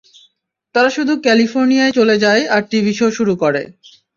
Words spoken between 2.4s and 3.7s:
আর TV show শুরু করে।